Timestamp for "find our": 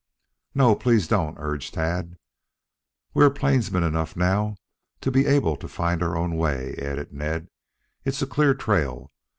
5.67-6.17